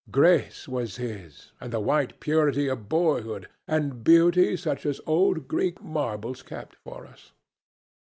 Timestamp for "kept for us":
6.41-7.33